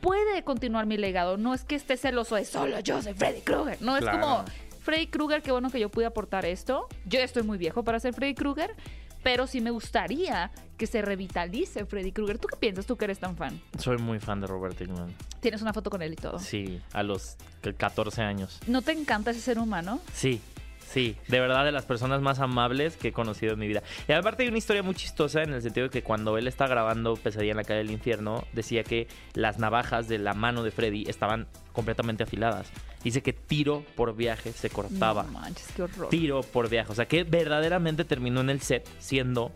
[0.00, 1.36] puede continuar mi legado.
[1.36, 3.80] No es que esté celoso de solo yo soy Freddy Krueger.
[3.80, 4.44] No es como
[4.80, 6.86] Freddy Krueger, qué bueno que yo pude aportar esto.
[7.04, 8.74] Yo estoy muy viejo para ser Freddy Krueger,
[9.22, 12.38] pero sí me gustaría que se revitalice Freddy Krueger.
[12.38, 12.86] ¿Tú qué piensas?
[12.86, 13.60] Tú que eres tan fan.
[13.78, 15.12] Soy muy fan de Robert Englund.
[15.40, 16.38] Tienes una foto con él y todo.
[16.38, 17.36] Sí, a los
[17.76, 18.60] 14 años.
[18.66, 20.00] ¿No te encanta ese ser humano?
[20.14, 20.40] Sí,
[20.88, 23.82] Sí, de verdad de las personas más amables que he conocido en mi vida.
[24.08, 26.66] Y aparte hay una historia muy chistosa en el sentido de que cuando él está
[26.66, 30.70] grabando Pesadilla en la calle del infierno, decía que las navajas de la mano de
[30.70, 32.70] Freddy estaban completamente afiladas.
[33.04, 35.24] Dice que tiro por viaje se cortaba.
[35.24, 36.08] No manches, qué horror.
[36.08, 36.90] Tiro por viaje.
[36.90, 39.52] O sea que verdaderamente terminó en el set siendo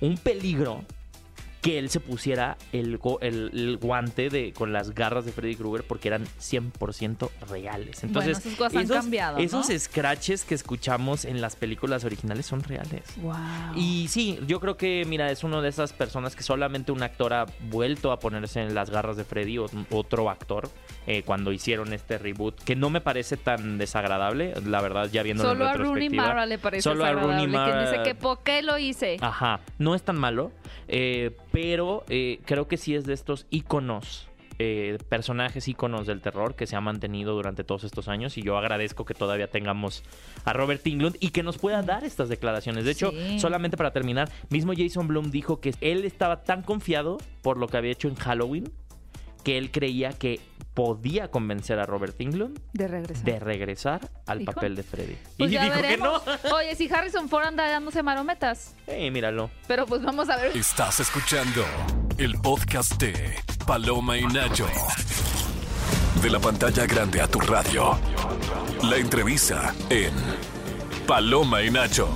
[0.00, 0.84] un peligro
[1.62, 5.86] que él se pusiera el, el- el guante de, con las garras de Freddy Krueger
[5.86, 8.02] porque eran 100% reales.
[8.04, 9.44] Entonces, esas cosas han esos, cambiado, ¿no?
[9.44, 13.02] esos scratches que escuchamos en las películas originales son reales.
[13.18, 13.34] Wow.
[13.76, 17.32] Y sí, yo creo que, mira, es uno de esas personas que solamente un actor
[17.32, 20.68] ha vuelto a ponerse en las garras de Freddy, o otro actor,
[21.06, 25.44] eh, cuando hicieron este reboot, que no me parece tan desagradable, la verdad, ya viendo
[25.44, 26.10] Solo en a Rooney.
[26.10, 29.16] Mara le parece Solo a Rooney desagradable, quien dice Mara- que ¿por qué lo hice?
[29.20, 30.50] Ajá, no es tan malo,
[30.88, 36.54] eh, pero eh, creo que sí es de estos íconos, eh, personajes íconos del terror
[36.54, 40.04] que se ha mantenido durante todos estos años y yo agradezco que todavía tengamos
[40.44, 42.84] a Robert Englund y que nos pueda dar estas declaraciones.
[42.84, 43.40] De hecho, Sí.
[43.40, 47.76] solamente para terminar, mismo Jason Blum dijo que él estaba tan confiado por lo que
[47.76, 48.70] había hecho en Halloween
[49.42, 50.40] que él creía que
[50.74, 53.24] podía convencer a Robert Englund De regresar.
[53.24, 54.52] de regresar al Dijo.
[54.52, 55.16] papel de Freddy.
[55.36, 56.22] Pues y dijo veremos.
[56.22, 56.54] que no.
[56.56, 58.74] Oye, si Harrison Ford anda dándose marometas.
[58.86, 59.50] Eh, míralo.
[59.68, 60.56] Pero pues vamos a ver.
[60.56, 61.62] Estás escuchando
[62.16, 63.34] el podcast de
[63.66, 64.66] Paloma y Nacho.
[66.22, 67.98] De la pantalla grande a tu radio.
[68.84, 70.12] La entrevista en
[71.06, 72.08] Paloma y Nacho.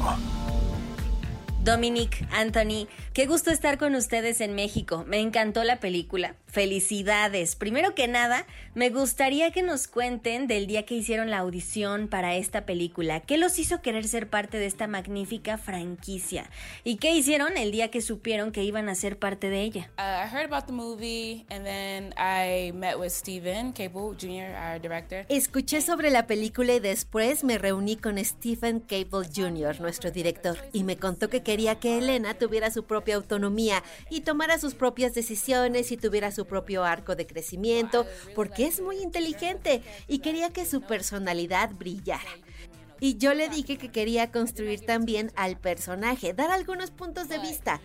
[1.62, 5.04] Dominic, Anthony, qué gusto estar con ustedes en México.
[5.08, 6.36] Me encantó la película.
[6.56, 7.54] Felicidades.
[7.54, 12.34] Primero que nada, me gustaría que nos cuenten del día que hicieron la audición para
[12.34, 13.20] esta película.
[13.20, 16.48] ¿Qué los hizo querer ser parte de esta magnífica franquicia?
[16.82, 19.90] ¿Y qué hicieron el día que supieron que iban a ser parte de ella?
[19.98, 24.80] Uh, I heard about the movie and then I met with Steven Cable Jr., our
[24.80, 25.26] director.
[25.28, 30.84] Escuché sobre la película y después me reuní con Stephen Cable Jr., nuestro director, y
[30.84, 35.92] me contó que quería que Elena tuviera su propia autonomía y tomara sus propias decisiones
[35.92, 40.82] y tuviera su propio arco de crecimiento, porque es muy inteligente y quería que su
[40.82, 42.30] personalidad brillara.
[42.98, 47.80] Y yo le dije que quería construir también al personaje, dar algunos puntos de vista.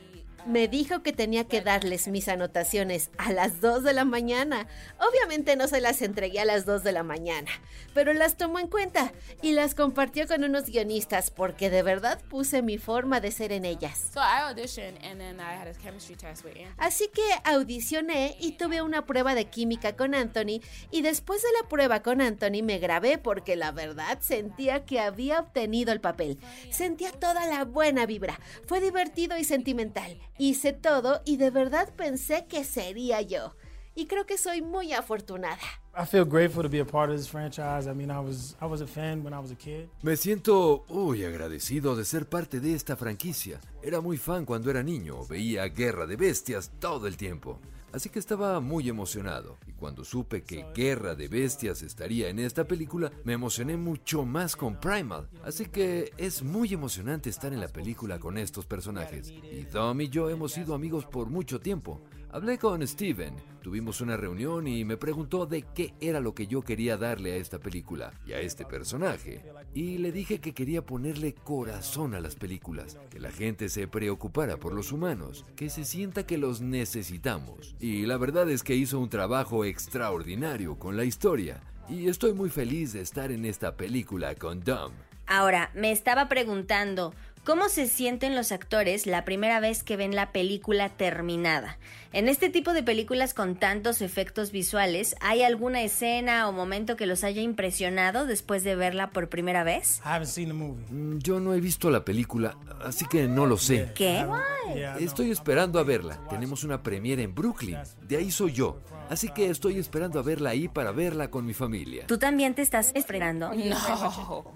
[0.46, 4.68] Me dijo que tenía que darles mis anotaciones a las 2 de la mañana.
[5.00, 7.52] Obviamente no se las entregué a las 2 de la mañana,
[7.94, 12.62] pero las tomó en cuenta y las compartió con unos guionistas porque de verdad puse
[12.64, 14.10] mi forma de ser en ellas.
[14.14, 16.74] So I auditioned and then I had a chemistry test with Anthony.
[16.78, 21.70] Así que audicioné y tuve una prueba de química con Anthony y después de la
[21.70, 26.40] prueba con Anthony me grabé porque la verdad sentía que había obtenido el papel.
[26.72, 28.40] Sentía toda la buena vibra.
[28.66, 30.18] Fue divertido y sentimental.
[30.38, 33.56] Hice todo y de verdad pensé que sería yo.
[33.94, 35.60] Y creo que soy muy afortunada.
[35.94, 37.86] I feel grateful to be a part of this franchise.
[37.86, 39.90] I mean, I was I was a fan when I was a kid.
[40.02, 43.60] Me siento muy agradecido de ser parte de esta franquicia.
[43.84, 47.60] Era muy fan cuando era niño, veía Guerra de Bestias todo el tiempo.
[47.94, 49.58] Así que estaba muy emocionado.
[49.68, 54.56] Y cuando supe que Guerra de Bestias estaría en esta película, me emocioné mucho más
[54.56, 55.30] con Primal.
[55.44, 59.30] Así que es muy emocionante estar en la película con estos personajes.
[59.30, 62.02] Y Dom y yo hemos sido amigos por mucho tiempo.
[62.34, 66.62] Hablé con Steven, tuvimos una reunión y me preguntó de qué era lo que yo
[66.62, 69.44] quería darle a esta película y a este personaje.
[69.74, 74.56] Y le dije que quería ponerle corazón a las películas, que la gente se preocupara
[74.56, 77.76] por los humanos, que se sienta que los necesitamos.
[77.82, 81.62] Y la verdad es que hizo un trabajo extraordinario con la historia.
[81.90, 84.94] Y estoy muy feliz de estar en esta película con Dom.
[85.28, 87.14] Ahora, me estaba preguntando,
[87.44, 91.78] ¿cómo se sienten los actores la primera vez que ven la película terminada?
[92.14, 97.06] En este tipo de películas con tantos efectos visuales, ¿hay alguna escena o momento que
[97.06, 100.02] los haya impresionado después de verla por primera vez?
[100.04, 100.84] I haven't seen the movie.
[100.90, 103.92] Mm, Yo no he visto la película, así que no lo sé.
[103.96, 104.26] ¿Qué?
[104.26, 105.06] Yeah, I know.
[105.08, 106.20] Estoy esperando a verla.
[106.30, 107.78] Tenemos una premiere en Brooklyn.
[108.02, 108.82] De ahí soy yo.
[109.10, 112.08] Así que estoy esperando a verla ahí para verla con mi familia.
[112.08, 113.52] ¿Tú también te estás esperando?
[113.62, 114.46] No.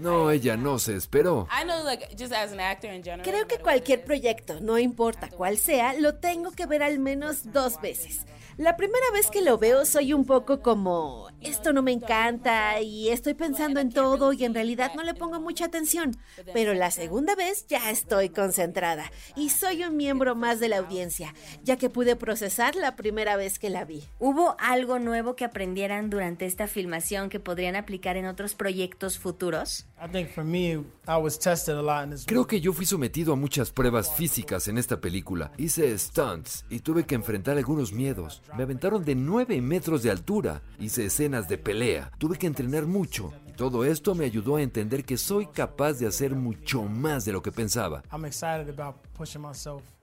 [0.00, 1.46] No, ella no se esperó.
[1.50, 3.22] I know, like, just as an actor in general.
[3.22, 7.80] Creo que cualquier proyecto, no importa cuál sea, lo tengo que ver al menos dos
[7.80, 8.26] veces.
[8.58, 13.08] La primera vez que lo veo soy un poco como, esto no me encanta y
[13.08, 16.18] estoy pensando en todo y en realidad no le pongo mucha atención.
[16.52, 21.34] Pero la segunda vez ya estoy concentrada y soy un miembro más de la audiencia,
[21.64, 24.04] ya que pude procesar la primera vez que la vi.
[24.18, 29.86] ¿Hubo algo nuevo que aprendieran durante esta filmación que podrían aplicar en otros proyectos futuros?
[29.98, 32.26] I think for me, I was tested a lot in this.
[32.26, 35.52] Creo que yo fui sometido a muchas pruebas físicas en esta película.
[35.56, 38.41] Hice stunts y tuve que enfrentar algunos miedos.
[38.56, 40.62] Me aventaron de 9 metros de altura.
[40.78, 42.10] Hice escenas de pelea.
[42.18, 43.32] Tuve que entrenar mucho.
[43.46, 47.32] Y todo esto me ayudó a entender que soy capaz de hacer mucho más de
[47.32, 48.02] lo que pensaba.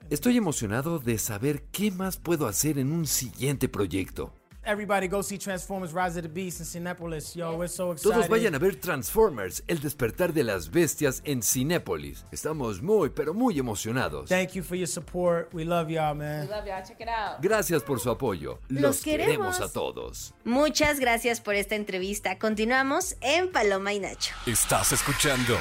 [0.09, 4.33] Estoy emocionado de saber qué más puedo hacer en un siguiente proyecto.
[4.65, 7.35] Everybody go see Transformers Rise of the Beast in Cinepolis.
[7.35, 8.13] Yo, we're so excited.
[8.13, 12.25] Todos vayan a ver Transformers, el despertar de las bestias en Cinépolis.
[12.31, 14.29] Estamos muy, pero muy emocionados.
[14.29, 15.53] Thank you for your support.
[15.53, 16.47] We love y'all, man.
[16.49, 16.83] Love y'all.
[16.85, 17.41] Check it out.
[17.41, 18.59] Gracias por su apoyo.
[18.67, 19.59] Los queremos.
[19.61, 20.33] a todos.
[20.43, 22.37] Muchas gracias por esta entrevista.
[22.37, 24.33] Continuamos en Paloma y Nacho.
[24.45, 25.57] Estás escuchando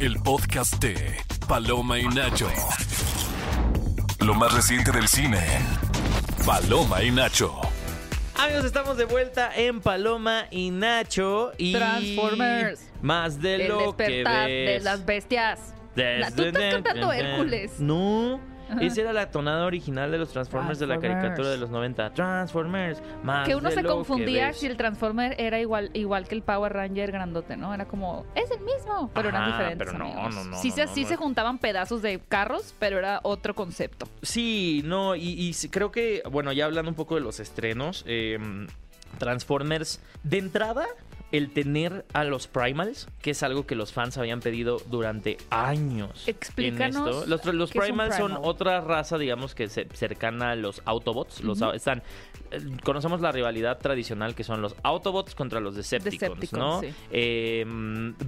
[0.00, 2.48] el podcast de Paloma y Nacho.
[4.20, 5.38] Lo más reciente del cine.
[6.44, 7.67] Paloma y Nacho.
[8.38, 12.80] Amigos, estamos de vuelta en Paloma y Nacho y Transformers.
[13.02, 14.84] Más de El lo que despertar de ves.
[14.84, 15.74] las bestias.
[15.96, 17.80] La- tú estás cantando Hércules.
[17.80, 18.40] No.
[18.80, 22.12] Esa era la tonada original de los Transformers, de la caricatura de los 90.
[22.14, 26.34] Transformers, más Que uno de se lo confundía si el Transformer era igual igual que
[26.34, 27.72] el Power Ranger grandote, ¿no?
[27.74, 29.86] Era como, es el mismo, pero eran Ajá, diferentes.
[29.86, 30.34] pero no, amigos.
[30.34, 33.54] no, no, Sí, no, se, no, sí se juntaban pedazos de carros, pero era otro
[33.54, 34.08] concepto.
[34.22, 38.38] Sí, no, y, creo que, bueno, ya hablando un poco de los estrenos, eh,
[39.18, 40.86] Transformers, de entrada,
[41.32, 46.26] el tener a los Primals, que es algo que los fans habían pedido durante años.
[46.26, 47.52] en Explícanos esto.
[47.52, 51.42] Los, Primals son otra raza, digamos, que se cercana a los Autobots.
[51.42, 52.02] Los, están,
[52.50, 56.80] eh, conocemos la rivalidad tradicional que son los Autobots contra los Decepticons, Decepticons, ¿no?
[56.80, 56.88] sí.
[57.10, 57.64] Eh,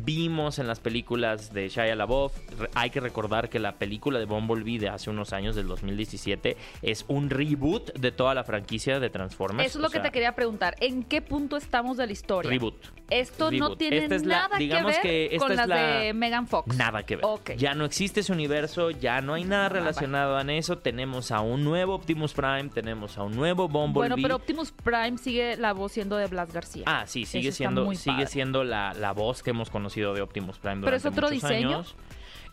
[0.04, 2.32] vimos en las películas de Shia LaBeouf,
[2.74, 7.04] hay que recordar que la película de Bumblebee de hace unos años, del 2017, es
[7.08, 9.68] un reboot de toda la franquicia de Transformers.
[9.68, 10.76] Eso es lo o que sea, te quería preguntar.
[10.80, 12.50] ¿En qué punto estamos de la historia?
[12.50, 12.99] Reboot.
[13.11, 15.68] Esto no tiene Esta es la- nada digamos que ver que esta con es las
[15.68, 16.77] la- de Megan Fox.
[16.77, 17.25] Nada que ver.
[17.57, 20.79] Ya no existe ese universo, ya no hay nada relacionado a eso.
[20.79, 24.09] Tenemos a un nuevo Optimus Prime, tenemos a un nuevo Bumblebee.
[24.11, 26.85] Bueno, pero Optimus Prime sigue la voz siendo de Blas García.
[26.87, 28.27] Ah, sí, sigue Eso siendo, sigue padre.
[28.29, 31.42] siendo la, la voz que hemos conocido de Optimus Prime durante ¿Pero es otro muchos
[31.49, 31.68] diseño?
[31.68, 31.96] años.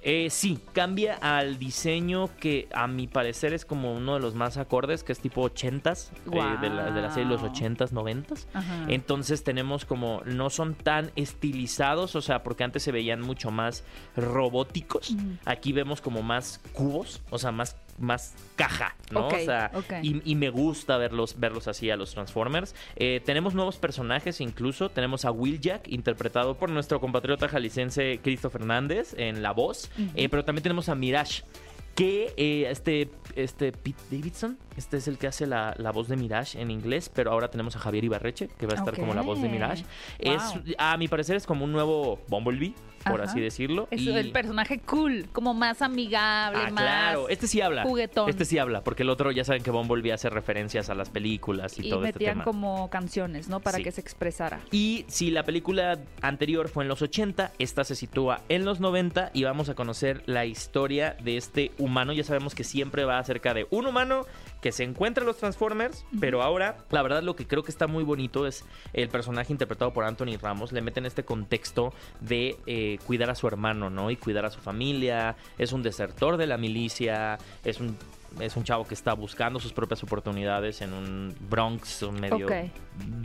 [0.01, 4.57] Eh, sí, cambia al diseño que a mi parecer es como uno de los más
[4.57, 7.53] acordes, que es tipo 80s, eh, de, la, de la serie de los Guau.
[7.53, 8.45] 80s, 90s.
[8.53, 8.85] Ajá.
[8.87, 13.83] Entonces tenemos como, no son tan estilizados, o sea, porque antes se veían mucho más
[14.15, 15.15] robóticos.
[15.45, 19.27] Aquí vemos como más cubos, o sea, más, más caja, ¿no?
[19.27, 22.75] O sea, y, y me gusta verlos, verlos así a los Transformers.
[22.95, 24.89] Eh, tenemos nuevos personajes incluso.
[24.89, 29.89] Tenemos a Will Jack, interpretado por nuestro compatriota jaliscense Cristo Fernández en la voz.
[30.15, 31.43] Eh, pero también tenemos a Mirage.
[31.97, 36.15] Que eh, este, este Pete Davidson, este es el que hace la, la voz de
[36.15, 39.23] Mirage en inglés, pero ahora tenemos a Javier Ibarreche, que va a estar como la
[39.23, 39.83] voz de Mirage.
[40.19, 40.41] Es,
[40.77, 43.31] a mi parecer es como un nuevo Bumblebee, por Ajá.
[43.31, 43.87] así decirlo.
[43.89, 47.29] Es y- el personaje cool, como más amigable, Ah, más claro.
[47.29, 47.83] Este sí habla.
[47.83, 48.29] juguetón.
[48.29, 51.79] Este sí habla, porque el otro ya saben que Bumblebee hace referencias a las películas
[51.79, 52.43] y, y todo este metían tema.
[52.43, 53.59] como canciones, ¿no?
[53.61, 53.83] Para Sí.
[53.83, 54.59] que se expresara.
[54.71, 59.31] Y si la película anterior fue en los 80, esta se sitúa en los 90
[59.33, 62.13] y vamos a conocer la historia de este humano.
[62.13, 64.25] Ya sabemos que siempre va acerca de un humano
[64.61, 67.87] que se encuentra en los Transformers, pero ahora, la verdad, lo que creo que está
[67.87, 70.71] muy bonito es el personaje interpretado por Anthony Ramos.
[70.71, 74.11] Le meten este contexto de eh, cuidar a su hermano, ¿no?
[74.11, 75.35] Y cuidar a su familia.
[75.57, 77.97] Es un desertor de la milicia, es un.
[78.39, 82.45] Es un chavo que está buscando sus propias oportunidades en un Bronx, un medio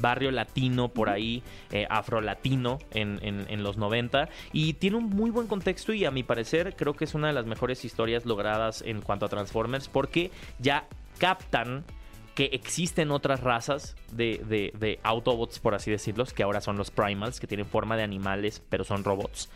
[0.01, 4.29] barrio latino por ahí, eh, afro-latino en, en- en los 90.
[4.53, 7.33] Y tiene un muy buen contexto y a mi parecer creo que es una de
[7.35, 10.87] las mejores historias logradas en cuanto a Transformers porque ya
[11.19, 11.85] captan
[12.35, 16.91] que existen otras razas de, de- de Autobots, por así decirlo, que ahora son los
[16.91, 19.51] Primals, que tienen forma de animales, pero son robots.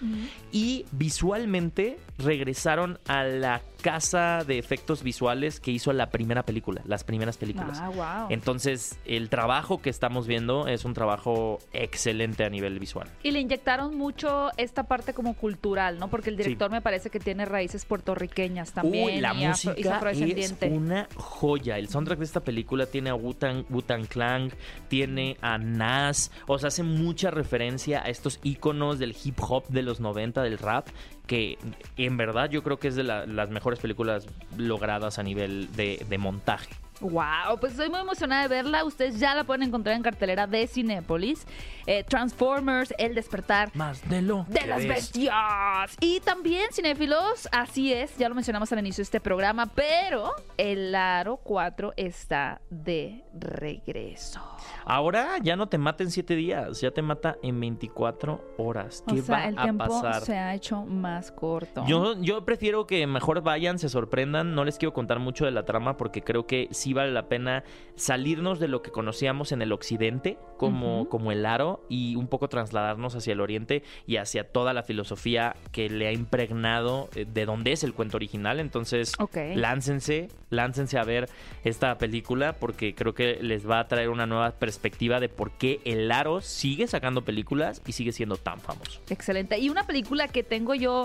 [0.53, 7.05] Y visualmente regresaron a la casa de efectos visuales que hizo la primera película, las
[7.05, 7.79] primeras películas.
[7.81, 8.27] Ah, wow.
[8.31, 13.09] Entonces, el trabajo que estamos viendo es un trabajo excelente a nivel visual.
[13.23, 16.09] Y le inyectaron mucho esta parte como cultural, ¿no?
[16.11, 16.43] Porque el Sí.
[16.43, 19.05] director me parece que tiene raíces puertorriqueñas también.
[19.07, 21.79] Uy, la y afro- y es música una joya.
[21.79, 24.51] El soundtrack de esta película tiene a Wu-Tang, Wu-Tang Clan,
[24.89, 29.83] tiene a Nas, o sea, hace mucha referencia a estos íconos del hip hop de
[29.83, 30.89] los 90, del rap,
[31.27, 31.59] que
[31.97, 36.05] en verdad yo creo que es de la- las mejores películas logradas a nivel de,
[36.09, 36.75] de montaje.
[37.01, 38.85] Wow, pues estoy muy emocionada de verla.
[38.85, 41.47] Ustedes ya la pueden encontrar en cartelera de Cinépolis.
[41.87, 44.89] Eh, Transformers, El Despertar Más de lo de las ves.
[44.89, 45.97] bestias.
[46.01, 50.95] Y también, cinéfilos, así es, ya lo mencionamos al inicio de este programa, pero el
[50.95, 54.41] Aro 4 está de regreso.
[54.85, 59.05] Ahora ya no te mata en 7 días, ya te mata en 24 horas.
[59.07, 60.23] ¿Qué o sea, va el a tiempo pasar?
[60.25, 61.85] se ha hecho más corto.
[61.87, 64.55] Yo, yo prefiero que mejor vayan, se sorprendan.
[64.55, 67.65] No les quiero contar mucho de la trama porque creo que sí vale la pena
[67.97, 72.49] salirnos de lo que conocíamos en el occidente como, como el aro y un poco
[72.49, 77.45] trasladarnos hacia el oriente y hacia toda la filosofía que le ha impregnado eh, de
[77.45, 78.61] dónde es el cuento original.
[78.61, 79.37] Entonces, Ok.
[79.57, 81.29] láncense, láncense a ver
[81.65, 85.81] esta película porque creo que les va a traer una nueva perspectiva de por qué
[85.85, 89.01] el aro sigue sacando películas y sigue siendo tan famoso.
[89.11, 89.59] Excelente.
[89.59, 91.03] Y una película que tengo yo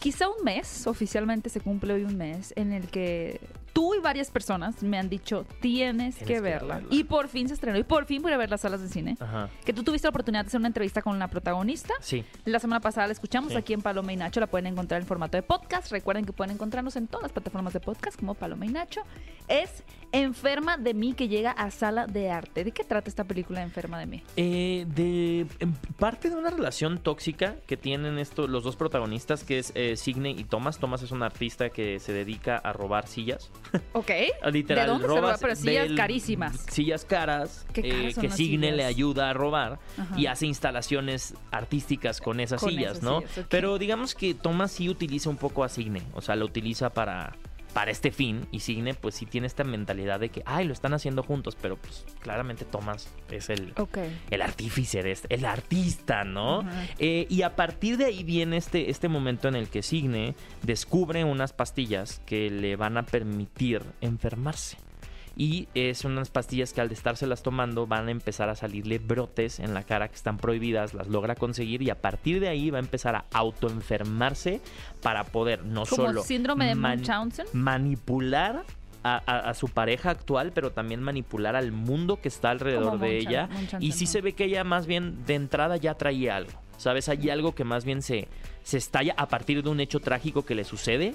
[0.00, 3.40] quizá un mes, oficialmente se cumple hoy un mes, en el que
[3.74, 6.76] tú y varias personas me han dicho, tienes, que, que verla.
[6.76, 6.88] verla.
[6.90, 7.76] Y por fin se estrenó.
[7.76, 9.16] Y por fin voy a ver las salas de cine.
[9.20, 9.50] Ajá.
[9.66, 11.92] Que tú tuviste la oportunidad de hacer una entrevista con la protagonista.
[12.00, 12.24] Sí.
[12.46, 13.58] La semana pasada la escuchamos Sí.
[13.58, 14.40] aquí en Paloma y Nacho.
[14.40, 15.90] La pueden encontrar en formato de podcast.
[15.92, 19.02] Recuerden que pueden encontrarnos en todas las plataformas de podcast como Paloma y Nacho.
[19.48, 19.82] Es
[20.14, 22.62] Enferma de mí que llega a sala de arte.
[22.62, 24.22] ¿De qué trata esta película Enferma de mí?
[24.36, 25.46] Eh, de
[25.98, 30.30] parte de una relación tóxica que tienen esto, los dos protagonistas, que es eh, Signe
[30.30, 30.78] y Thomas.
[30.78, 33.50] Thomas es un artista que se dedica a robar sillas.
[33.92, 34.10] Ok.
[34.52, 35.36] Literal, ¿De dónde se roba?
[35.40, 36.64] Pero sillas del- carísimas.
[36.70, 38.76] Sillas caras, Qué caras eh, son que las Signe sillas.
[38.76, 40.18] le ayuda a robar Ajá.
[40.18, 43.20] y hace instalaciones artísticas con esas Con sillas, esas ¿no?
[43.22, 43.46] sillas.
[43.48, 47.34] Pero digamos que Thomas sí utiliza un poco a Signe, o sea, lo utiliza para
[47.74, 50.94] para este fin y Signe pues sí tiene esta mentalidad de que ay lo están
[50.94, 53.72] haciendo juntos pero pues claramente Thomas es el
[54.30, 56.64] el artífice, de este- el artista, ¿no?
[56.98, 61.24] Eh, y a partir de ahí viene este, este momento en el que Signe descubre
[61.24, 64.76] unas pastillas que le van a permitir enfermarse.
[65.36, 69.74] Y es unas pastillas que al estárselas tomando van a empezar a salirle brotes en
[69.74, 72.80] la cara que están prohibidas, las logra conseguir y a partir de ahí va a
[72.80, 74.60] empezar a autoenfermarse
[75.02, 77.02] para poder no Como solo síndrome de man-
[77.52, 78.64] manipular
[79.02, 83.04] a, a- a su pareja actual, pero también manipular al mundo que está alrededor Como
[83.04, 83.48] de ella.
[83.80, 84.10] Y sí ¿no?
[84.10, 86.52] se ve que ella más bien de entrada ya traía algo.
[86.76, 87.08] ¿Sabes?
[87.08, 88.26] Hay algo que más bien se,
[88.64, 91.14] se estalla a partir de un hecho trágico que le sucede.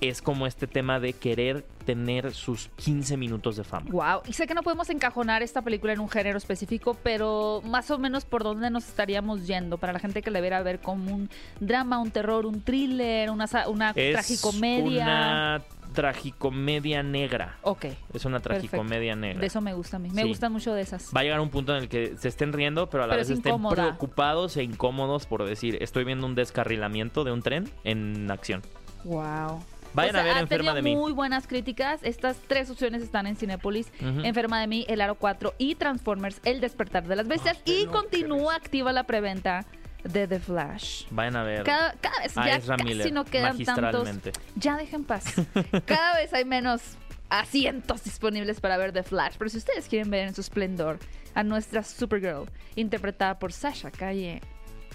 [0.00, 3.86] Es como este tema de querer tener sus 15 minutos de fama.
[3.90, 7.90] Wow, y sé que no podemos encajonar esta película en un género específico, pero más
[7.90, 11.14] o menos por dónde nos estaríamos yendo para la gente que la viera ver como
[11.14, 11.30] un
[11.60, 15.02] drama, un terror, un thriller, una, una Es tragicomedia.
[15.04, 15.62] una
[15.94, 17.56] tragicomedia negra.
[17.62, 19.40] Ok, Es una tragicomedia negra.
[19.40, 20.10] de eso me gusta a mí.
[20.10, 20.28] Me Sí.
[20.28, 21.12] gustan mucho de esas.
[21.16, 23.20] Va a llegar un punto en el que se estén riendo, pero a la Pero
[23.20, 27.70] vez es estén preocupados e incómodos por decir, estoy viendo un descarrilamiento de un tren
[27.84, 28.62] en acción.
[29.04, 29.62] Wow.
[29.94, 30.96] Vayan O sea, a ver Enferma de mí.
[30.96, 32.00] muy buenas críticas.
[32.02, 33.92] Estas tres opciones están en Cinépolis.
[34.00, 34.20] Ujú.
[34.24, 37.58] Enferma de mí, El Aro 4 y Transformers, El Despertar de las Bestias.
[37.64, 39.64] y continúa activa la preventa
[40.02, 41.04] de The Flash.
[41.10, 44.08] Vayan a ver Cada, cada vez a ya casi Miller no quedan tantos.
[44.56, 45.24] Ya dejen paz.
[45.86, 46.82] Cada vez hay menos
[47.30, 49.34] asientos disponibles para ver The Flash.
[49.38, 50.98] Pero si ustedes quieren ver en su esplendor
[51.34, 54.42] a nuestra Supergirl, interpretada por Sasha Calle,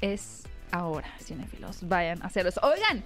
[0.02, 1.88] es ahora, cinéfilos.
[1.88, 2.52] Vayan a hacerlo.
[2.62, 3.04] Oigan,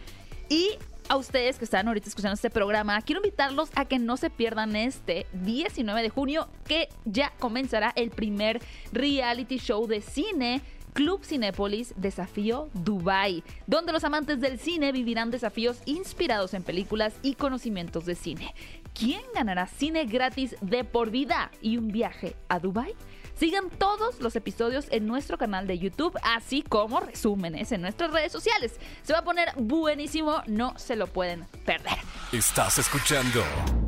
[0.49, 0.71] y
[1.09, 4.75] a ustedes que están ahorita escuchando este programa, quiero invitarlos a que no se pierdan
[4.75, 8.61] este 19 de junio, que ya comenzará el primer
[8.91, 10.61] reality show de cine.
[10.93, 17.33] Club Cinépolis Desafío Dubai, donde los amantes del cine vivirán desafíos inspirados en películas y
[17.33, 18.53] conocimientos de cine.
[18.93, 22.93] ¿Quién ganará cine gratis de por vida y un viaje a Dubai?
[23.35, 28.31] Sigan todos los episodios en nuestro canal de YouTube, así como resúmenes en nuestras redes
[28.31, 28.73] sociales.
[29.01, 31.97] Se va a poner buenísimo, no se lo pueden perder.
[32.31, 33.43] Estás escuchando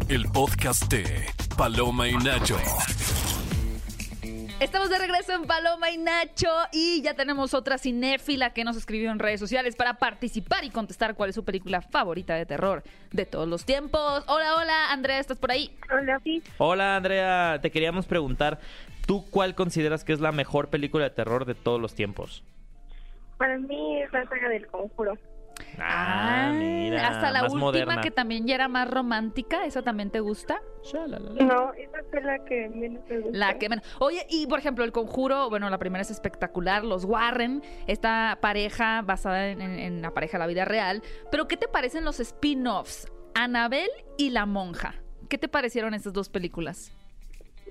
[0.10, 2.58] el podcast de Paloma y Nacho.
[4.62, 9.12] Estamos de regreso en Paloma y Nacho y ya tenemos otra cinéfila que nos escribió
[9.12, 13.26] en redes sociales para participar y contestar cuál es su película favorita de terror de
[13.26, 14.24] todos los tiempos.
[14.28, 15.78] Hola, hola, Andrea, ¿estás por ahí?
[15.92, 16.42] Hola, sí.
[16.58, 18.60] Hola Andrea, te queríamos preguntar,
[19.06, 22.42] ¿tú cuál consideras que es la mejor película de terror de todos los tiempos?
[23.38, 25.18] Para mí es la saga del conjuro.
[25.80, 28.02] Ah, mira, Hasta la más última moderna.
[28.02, 30.60] que también ya era más romántica, ¿esa también te gusta?
[31.46, 33.38] No, esa fue la que menos me gustó.
[33.38, 33.86] La que menos.
[34.00, 39.02] Oye, y por ejemplo, El Conjuro, bueno, la primera es espectacular, los Warren, esta pareja
[39.02, 41.02] basada en, en- en la pareja de la vida real.
[41.32, 43.12] Pero, ¿qué te parecen los spin-offs?
[43.34, 44.96] Anabel y La Monja.
[45.28, 46.95] ¿Qué te parecieron estas dos películas?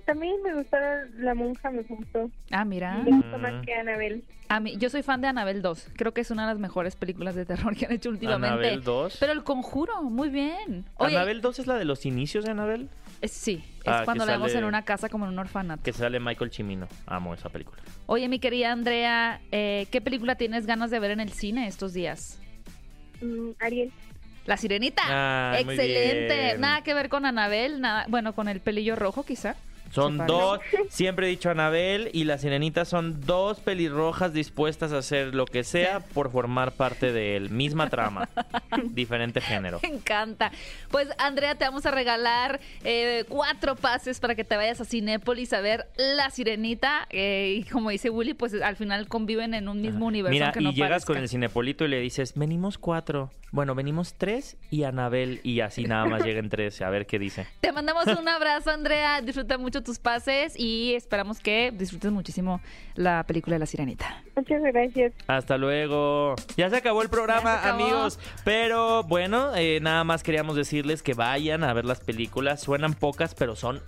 [0.04, 2.30] También me gustaron La Monja, me gustó.
[2.50, 2.98] Ah, mira.
[2.98, 4.22] Me gustó más que Anabel.
[4.48, 5.88] A mí, yo soy fan de Anabel 2.
[5.96, 8.46] Creo que es una de las mejores películas de terror que han hecho últimamente.
[8.68, 9.16] Anabel 2.
[9.18, 10.84] Pero El Conjuro, muy bien.
[10.96, 12.88] Oye, ¿Anabel 2 es la de los inicios de Anabel?
[13.22, 15.82] eh, sí, es Ah, cuando la vemos en una casa como en un orfanato.
[15.82, 16.86] Que sale Michael Chimino.
[17.06, 17.80] Amo esa película.
[18.04, 21.94] Oye, mi querida Andrea, eh, ¿qué película tienes ganas de ver en el cine estos
[21.94, 22.38] días?
[23.22, 23.90] Mm, Ariel.
[24.44, 25.52] La Sirenita.
[25.64, 26.34] Muy Excelente.
[26.36, 26.60] bien.
[26.60, 29.56] Nada que ver con Anabel, nada, bueno, con el pelillo rojo quizá.
[29.94, 35.34] Son dos, siempre he dicho Anabel y la sirenita son dos pelirrojas dispuestas a hacer
[35.34, 37.50] lo que sea por formar parte de él.
[37.50, 38.28] Misma trama,
[38.90, 39.78] diferente género.
[39.82, 40.50] Me encanta.
[40.90, 45.52] Pues Andrea, te vamos a regalar eh, cuatro pases para que te vayas a Cinépolis
[45.52, 47.06] a ver La Sirenita.
[47.10, 50.32] eh, y como dice Willy, pues al final conviven en un mismo universo.
[50.32, 51.12] Mira, y no llegas parezca.
[51.12, 53.30] con el cinepolito y le dices, venimos cuatro.
[53.52, 56.82] Bueno, venimos tres y Anabel y así nada más lleguen tres.
[56.82, 57.46] A ver qué dice.
[57.60, 59.20] Te mandamos un abrazo, Andrea.
[59.20, 62.60] Disfruta mucho tus pases y esperamos que disfrutes muchísimo
[62.94, 64.22] la película de La Sirenita.
[64.36, 65.12] Muchas gracias.
[65.26, 66.34] Hasta luego.
[66.56, 67.82] Ya se acabó el programa, acabó.
[67.82, 68.18] amigos.
[68.44, 72.60] Pero bueno, eh, nada más queríamos decirles que vayan a ver las películas.
[72.62, 73.80] Suenan pocas, pero son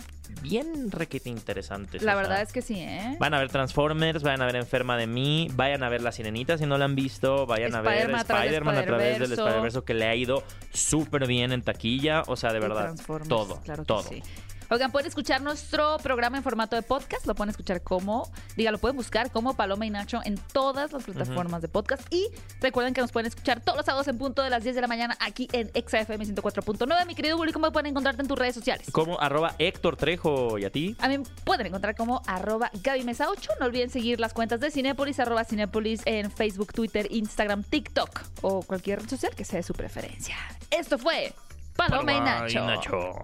[0.42, 2.02] bien requete interesantes.
[2.02, 3.16] La sea, verdad es que sí, ¿eh?
[3.18, 6.58] Van a ver Transformers, vayan a ver Enferma de mí, vayan a ver La Sirenita
[6.58, 9.42] si no la han visto, vayan a ver Spider-Man a través del Spider-Verso.
[9.46, 10.42] Spider-Verse que le ha ido
[10.72, 12.22] súper bien en taquilla.
[12.26, 12.94] O sea, de verdad,
[13.28, 14.02] todo, claro que todo.
[14.02, 14.22] sí.
[14.68, 17.24] Oigan, pueden escuchar nuestro programa en formato de podcast.
[17.24, 21.04] Lo pueden escuchar como, diga, lo pueden buscar como Paloma y Nacho en todas las
[21.04, 22.02] plataformas de podcast.
[22.12, 22.28] Y
[22.60, 24.88] recuerden que nos pueden escuchar todos los sábados en punto de las 10 de la
[24.88, 27.06] mañana aquí en XFM 104.9.
[27.06, 28.88] Mi querido Willy, ¿cómo pueden encontrarte en tus redes sociales?
[28.90, 30.96] Como arroba Héctor Trejo y a ti.
[30.98, 33.52] A mí pueden encontrar como arroba Gaby Mesa 8.
[33.60, 38.62] No olviden seguir las cuentas de Cinépolis, arroba Cinépolis en Facebook, Twitter, Instagram, TikTok o
[38.62, 40.36] cualquier red social que sea de su preferencia.
[40.72, 41.32] Esto fue
[41.76, 43.14] Paloma, y Nacho.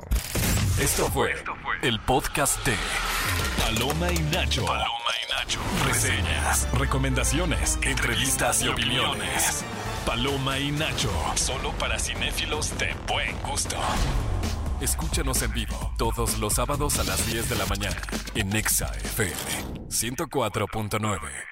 [0.81, 1.35] Esto fue
[1.83, 2.75] el podcast de
[3.59, 4.65] Paloma y Nacho.
[4.65, 4.89] Paloma
[5.23, 5.61] y Nacho.
[5.87, 9.65] Reseñas, recomendaciones, entrevistas y opiniones.
[10.07, 11.11] Paloma y Nacho.
[11.35, 13.77] Solo para cinéfilos de buen gusto.
[14.81, 18.01] Escúchanos en vivo todos los sábados a las 10 de la mañana
[18.35, 19.35] en Exa FM
[19.89, 21.52] 104.9.